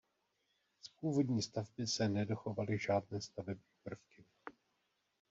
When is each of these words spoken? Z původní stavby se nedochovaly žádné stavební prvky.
Z 0.81 0.89
původní 0.89 1.41
stavby 1.41 1.87
se 1.87 2.09
nedochovaly 2.09 2.77
žádné 2.79 3.21
stavební 3.21 3.71
prvky. 3.83 4.25